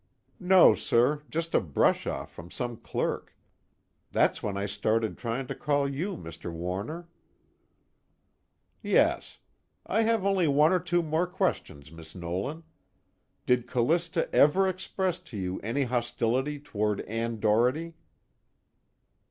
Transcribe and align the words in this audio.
"No, 0.39 0.73
sir, 0.73 1.21
just 1.29 1.53
a 1.53 1.59
brush 1.61 2.07
off 2.07 2.33
from 2.33 2.49
some 2.49 2.75
clerk. 2.75 3.35
That's 4.11 4.41
when 4.41 4.57
I 4.57 4.65
started 4.65 5.15
trying 5.15 5.45
to 5.45 5.53
call 5.53 5.87
you, 5.87 6.17
Mr. 6.17 6.51
Warner." 6.51 7.07
"Yes. 8.81 9.37
I 9.85 10.01
have 10.01 10.25
only 10.25 10.47
one 10.47 10.73
or 10.73 10.79
two 10.79 11.03
more 11.03 11.27
questions, 11.27 11.91
Miss 11.91 12.15
Nolan. 12.15 12.63
Did 13.45 13.67
Callista 13.67 14.27
ever 14.33 14.67
express 14.67 15.19
to 15.19 15.37
you 15.37 15.59
any 15.59 15.83
hostility 15.83 16.59
toward 16.59 17.01
Ann 17.01 17.39
Doherty?" 17.39 17.93